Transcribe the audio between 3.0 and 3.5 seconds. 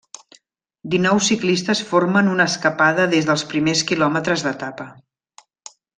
des dels